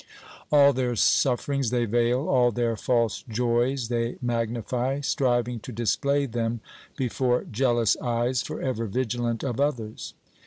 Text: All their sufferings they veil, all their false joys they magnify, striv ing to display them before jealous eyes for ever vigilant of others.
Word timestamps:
All 0.51 0.73
their 0.73 0.95
sufferings 0.95 1.69
they 1.69 1.85
veil, 1.85 2.27
all 2.27 2.51
their 2.51 2.75
false 2.75 3.23
joys 3.29 3.87
they 3.87 4.15
magnify, 4.19 5.01
striv 5.01 5.47
ing 5.47 5.59
to 5.59 5.71
display 5.71 6.25
them 6.25 6.59
before 6.97 7.43
jealous 7.43 7.95
eyes 7.97 8.41
for 8.41 8.59
ever 8.59 8.87
vigilant 8.87 9.43
of 9.43 9.59
others. 9.59 10.15